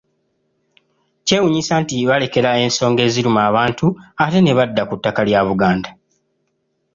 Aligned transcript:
Kyewuunyisa 1.25 1.73
nti 1.81 1.95
balekerera 2.09 2.59
ensonga 2.65 3.01
eziruma 3.07 3.41
abantu 3.49 3.87
ate 4.23 4.39
ne 4.41 4.53
badda 4.57 4.83
ku 4.89 4.95
ttaka 4.97 5.21
lya 5.27 5.41
Buganda. 5.47 5.89